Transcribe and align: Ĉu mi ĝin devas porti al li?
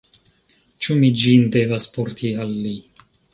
Ĉu 0.85 0.97
mi 1.01 1.09
ĝin 1.23 1.43
devas 1.57 1.85
porti 1.99 2.33
al 2.47 2.57
li? 2.65 2.75